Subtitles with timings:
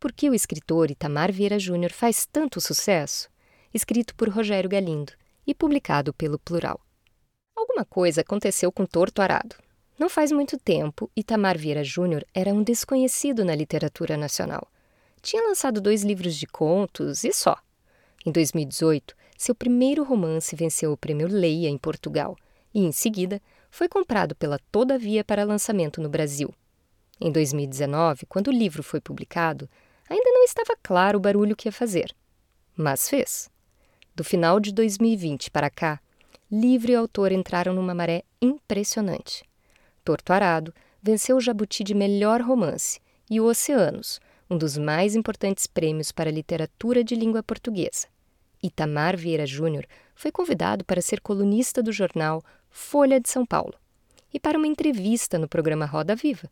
[0.00, 3.28] Por que o escritor Itamar Vieira Júnior faz tanto sucesso?
[3.72, 5.12] Escrito por Rogério Galindo
[5.46, 6.80] e publicado pelo Plural.
[7.54, 9.56] Alguma coisa aconteceu com Torto Arado.
[9.98, 14.66] Não faz muito tempo, Itamar Vieira Júnior era um desconhecido na literatura nacional.
[15.20, 17.58] Tinha lançado dois livros de contos e só.
[18.24, 22.38] Em 2018, seu primeiro romance venceu o prêmio Leia em Portugal
[22.72, 23.38] e, em seguida,
[23.70, 26.54] foi comprado pela Todavia para lançamento no Brasil.
[27.20, 29.68] Em 2019, quando o livro foi publicado,
[30.10, 32.14] ainda não estava claro o barulho que ia fazer.
[32.76, 33.48] Mas fez.
[34.14, 36.00] Do final de 2020 para cá,
[36.50, 39.44] livro e autor entraram numa maré impressionante.
[40.04, 45.66] Torto Arado venceu o Jabuti de melhor romance e o Oceanos, um dos mais importantes
[45.66, 48.08] prêmios para a literatura de língua portuguesa.
[48.62, 53.74] Itamar Vieira Júnior foi convidado para ser colunista do jornal Folha de São Paulo
[54.34, 56.50] e para uma entrevista no programa Roda Viva.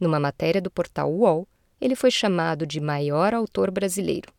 [0.00, 1.46] Numa matéria do portal UOL,
[1.80, 4.32] ele foi chamado de maior autor brasileiro.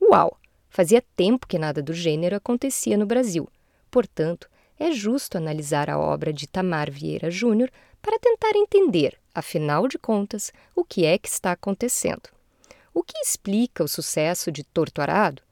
[0.00, 0.38] Uau!
[0.68, 3.46] Fazia tempo que nada do gênero acontecia no Brasil.
[3.90, 9.98] Portanto, é justo analisar a obra de Tamar Vieira Júnior para tentar entender, afinal de
[9.98, 12.30] contas, o que é que está acontecendo.
[12.94, 15.42] O que explica o sucesso de Torto Arado?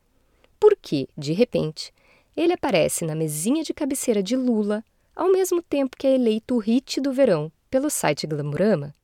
[0.58, 1.92] Porque, de repente,
[2.36, 6.58] ele aparece na mesinha de cabeceira de Lula, ao mesmo tempo que é eleito o
[6.58, 8.94] hit do verão pelo site Glamurama?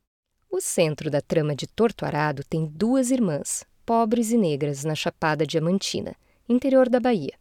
[0.50, 5.46] O centro da trama de Torto Arado tem duas irmãs, pobres e negras, na Chapada
[5.46, 6.14] Diamantina,
[6.48, 7.34] interior da Bahia.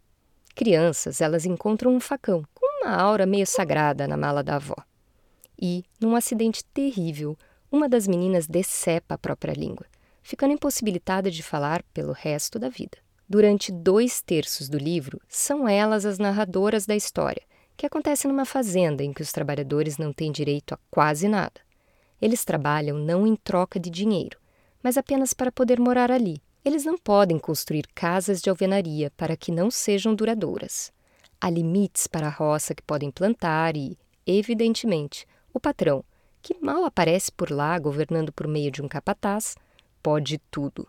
[0.56, 4.76] Crianças, elas encontram um facão, uma aura meio sagrada na mala da avó.
[5.60, 7.38] E, num acidente terrível,
[7.72, 9.86] uma das meninas decepa a própria língua,
[10.22, 12.98] ficando impossibilitada de falar pelo resto da vida.
[13.28, 17.42] Durante dois terços do livro, são elas as narradoras da história,
[17.76, 21.65] que acontece numa fazenda em que os trabalhadores não têm direito a quase nada.
[22.26, 24.40] Eles trabalham não em troca de dinheiro,
[24.82, 26.42] mas apenas para poder morar ali.
[26.66, 30.92] Eles não podem construir casas de alvenaria para que não sejam duradouras.
[31.40, 36.04] Há limites para a roça que podem plantar e, evidentemente, o patrão,
[36.42, 39.56] que mal aparece por lá governando por meio de um capataz,
[40.02, 40.88] pode tudo,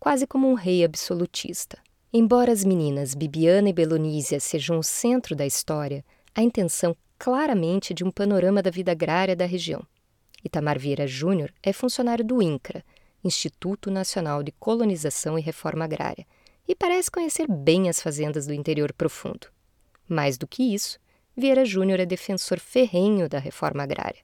[0.00, 1.76] quase como um rei absolutista.
[2.10, 6.02] Embora as meninas Bibiana e Belonísia sejam o centro da história,
[6.34, 9.84] a intenção claramente de um panorama da vida agrária da região.
[10.44, 12.84] Itamar Vieira Júnior é funcionário do INCRA,
[13.22, 16.26] Instituto Nacional de Colonização e Reforma Agrária,
[16.66, 19.48] e parece conhecer bem as fazendas do interior profundo.
[20.08, 20.98] Mais do que isso,
[21.36, 24.20] Vieira Júnior é defensor ferrenho da reforma agrária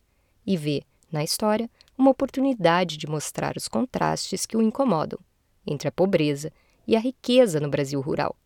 [0.46, 5.18] e vê, na história, uma oportunidade de mostrar os contrastes que o incomodam
[5.66, 6.52] entre a pobreza
[6.86, 8.36] e a riqueza no Brasil rural,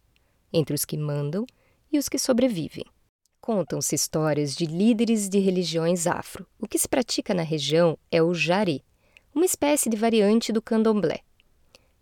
[0.52, 1.46] entre os que mandam
[1.90, 2.84] e os que sobrevivem.
[3.48, 6.46] Contam-se histórias de líderes de religiões afro.
[6.60, 8.84] O que se pratica na região é o jari,
[9.34, 11.20] uma espécie de variante do candomblé.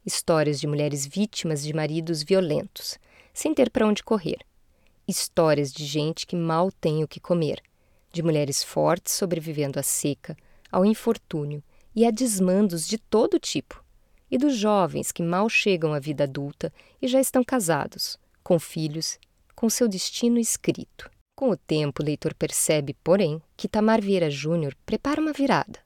[0.05, 2.99] Histórias de mulheres vítimas de maridos violentos,
[3.33, 4.39] sem ter para onde correr,
[5.07, 7.63] Histórias de gente que mal tem o que comer,
[8.11, 10.37] de mulheres fortes sobrevivendo à seca,
[10.69, 11.63] ao infortúnio
[11.95, 13.85] e a desmandos de todo tipo,
[14.29, 19.17] e dos jovens que mal chegam à vida adulta e já estão casados, com filhos,
[19.55, 21.09] com seu destino escrito.
[21.37, 25.79] Com o tempo, o leitor percebe, porém, que Tamar Vieira Júnior prepara uma virada,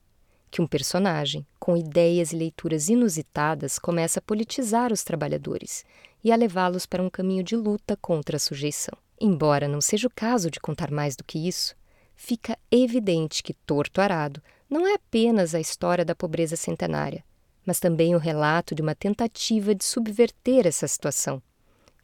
[0.49, 5.85] que um personagem, com ideias e leituras inusitadas, começa a politizar os trabalhadores
[6.23, 8.97] e a levá-los para um caminho de luta contra a sujeição.
[9.21, 11.75] Embora não seja o caso de contar mais do que isso,
[12.15, 17.25] fica evidente que Torto Arado não é apenas a história da pobreza centenária,
[17.67, 21.43] mas também o relato de uma tentativa de subverter essa situação,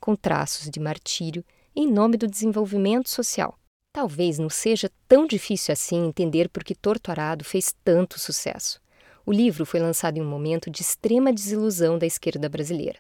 [0.01, 1.45] com traços de martírio
[1.77, 3.59] em nome do desenvolvimento social.
[3.93, 8.81] Talvez não seja tão difícil assim entender por que Torto Arado fez tanto sucesso.
[9.27, 12.99] O livro foi lançado em um momento de extrema desilusão da esquerda brasileira.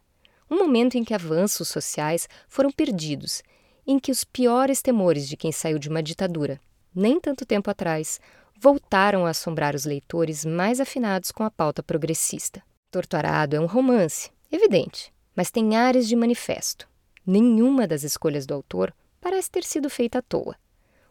[0.51, 3.43] Um momento em que avanços sociais foram perdidos
[3.87, 6.61] em que os piores temores de quem saiu de uma ditadura,
[6.95, 8.21] nem tanto tempo atrás,
[8.61, 12.63] voltaram a assombrar os leitores mais afinados com a pauta progressista.
[12.91, 16.87] Torturado é um romance, evidente, mas tem áreas de manifesto.
[17.27, 20.55] Nenhuma das escolhas do autor parece ter sido feita à toa.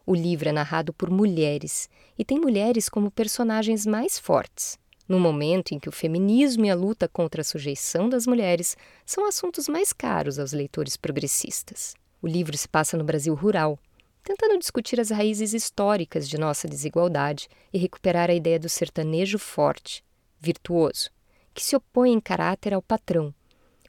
[0.06, 5.72] O livro é narrado por mulheres e tem mulheres como personagens mais fortes, no momento
[5.72, 9.92] em que o feminismo e a luta contra a sujeição das mulheres são assuntos mais
[9.92, 11.94] caros aos leitores progressistas.
[12.22, 13.78] O livro se passa no Brasil rural,
[14.22, 20.02] tentando discutir as raízes históricas de nossa desigualdade e recuperar a ideia do sertanejo forte,
[20.40, 21.10] virtuoso,
[21.52, 23.34] que se opõe em caráter ao patrão,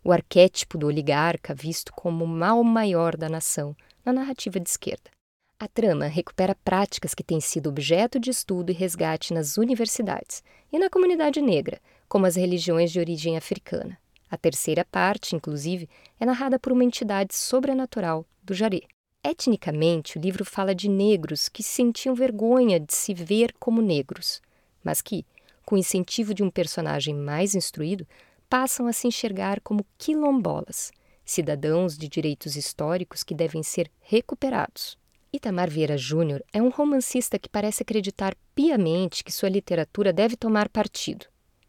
[0.07, 3.75] o arquétipo do oligarca visto como o mal maior da nação
[4.06, 5.12] na narrativa de esquerda.
[5.59, 10.80] A trama recupera práticas que têm sido objeto de estudo e resgate nas universidades e
[10.80, 13.98] na comunidade negra, como as religiões de origem africana.
[14.31, 18.83] A terceira parte, inclusive, é narrada por uma entidade sobrenatural do Jaré.
[19.21, 24.42] Etnicamente, o livro fala de negros que sentiam vergonha de se ver como negros,
[24.81, 25.25] mas que,
[25.65, 28.07] com o incentivo de um personagem mais instruído,
[28.50, 30.92] passam a se enxergar como quilombolas,
[31.26, 34.98] cidadãos de direitos históricos que devem ser recuperados.
[35.32, 40.70] Itamar Vieira Júnior é um romancista que parece acreditar piamente que sua literatura deve tomar
[40.70, 41.26] partido,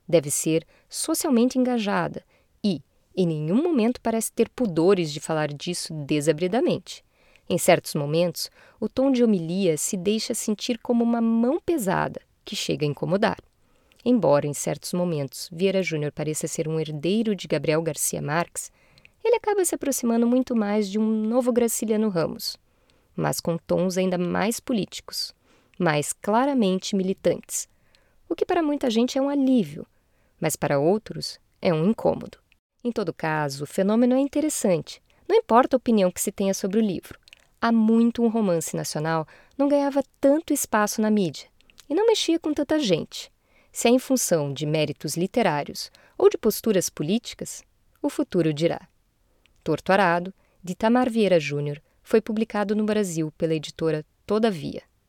[0.09, 2.25] deve ser socialmente engajada
[2.63, 2.81] e,
[3.17, 7.05] em nenhum momento, parece ter pudores de falar disso desabridamente.
[7.51, 8.49] Em certos momentos,
[8.79, 13.39] o tom de homilia se deixa sentir como uma mão pesada que chega a incomodar.
[14.11, 18.73] Embora, em certos momentos, Vieira Júnior pareça ser um herdeiro de Gabriel Garcia Marques,
[19.23, 22.57] ele acaba se aproximando muito mais de um novo Graciliano Ramos,
[23.15, 25.35] mas com tons ainda mais políticos,
[25.79, 27.69] mais claramente militantes,
[28.27, 29.87] o que para muita gente é um alívio,
[30.41, 32.39] mas para outros é um incômodo.
[32.83, 36.79] Em todo caso, o fenômeno é interessante, não importa a opinião que se tenha sobre
[36.79, 37.19] o livro.
[37.61, 39.29] Há muito um romance nacional
[39.59, 41.51] não ganhava tanto espaço na mídia
[41.91, 43.31] e não mexia com tanta gente.
[43.79, 45.89] Se é em função de méritos literários
[46.19, 47.63] ou de posturas políticas,
[48.03, 48.89] o futuro dirá.
[49.63, 54.83] Torto Arado, de Tamar Vieira Júnior, foi publicado no Brasil pela editora Todavia.